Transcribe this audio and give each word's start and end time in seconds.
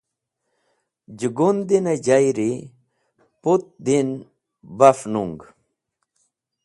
Jẽgundinẽ 1.19 1.99
jayri 2.05 2.51
putdin 3.41 4.09
baf 4.77 4.99
nung. 5.13 5.35